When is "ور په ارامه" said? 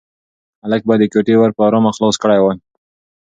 1.37-1.91